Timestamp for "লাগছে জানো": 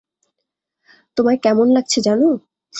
1.75-2.29